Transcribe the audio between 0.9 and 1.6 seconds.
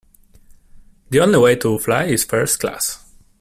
The only way